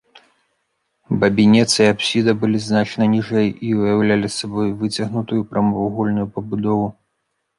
[1.23, 6.87] Бабінец і апсіда былі значна ніжэй і ўяўлялі сабой выцягнутую прамавугольную пабудову.